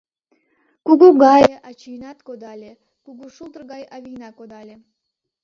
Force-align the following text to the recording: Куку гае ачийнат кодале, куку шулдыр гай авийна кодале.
Куку 0.85 1.07
гае 1.23 1.53
ачийнат 1.69 2.17
кодале, 2.27 2.71
куку 3.03 3.25
шулдыр 3.35 3.63
гай 3.71 3.83
авийна 3.95 4.29
кодале. 4.39 4.75